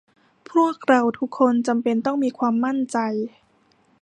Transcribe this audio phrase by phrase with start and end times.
[0.51, 2.97] พวกเราทุกคนจำเป็นต้องมีความมั่นใจ